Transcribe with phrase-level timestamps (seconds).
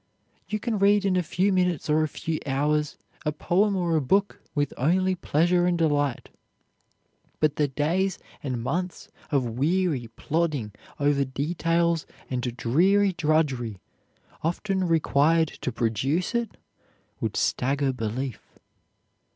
[0.49, 4.01] You can read in a few minutes or a few hours a poem or a
[4.01, 6.29] book with only pleasure and delight,
[7.39, 13.77] but the days and months of weary plodding over details and dreary drudgery
[14.43, 16.57] often required to produce it
[17.19, 18.57] would stagger belief.